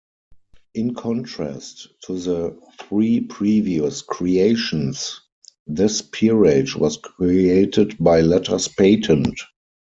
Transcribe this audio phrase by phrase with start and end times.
[0.73, 5.21] In contrast to the three previous creations
[5.67, 9.39] this peerage was created by letters patent.